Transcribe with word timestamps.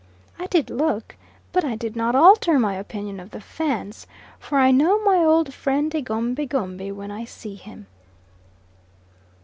I 0.39 0.47
did 0.47 0.71
look, 0.71 1.15
but 1.51 1.63
I 1.63 1.75
did 1.75 1.95
not 1.95 2.15
alter 2.15 2.57
my 2.57 2.73
opinion 2.73 3.19
of 3.19 3.29
the 3.29 3.39
Fans, 3.39 4.07
for 4.39 4.57
I 4.57 4.71
know 4.71 4.97
my 5.03 5.17
old 5.17 5.53
friend 5.53 5.93
egombie 5.93 6.47
gombie 6.49 6.91
when 6.91 7.11
I 7.11 7.23
see 7.23 7.53
him. 7.53 7.85